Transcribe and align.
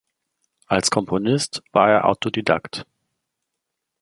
Als 0.65 0.89
Komponist 0.89 1.61
war 1.73 1.91
er 1.91 2.05
Autodidakt. 2.05 2.87